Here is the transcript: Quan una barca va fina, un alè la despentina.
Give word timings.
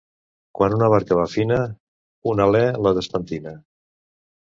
Quan 0.59 0.75
una 0.77 0.87
barca 0.93 1.17
va 1.19 1.27
fina, 1.35 1.61
un 2.35 2.45
alè 2.49 2.65
la 2.83 2.97
despentina. 3.01 3.59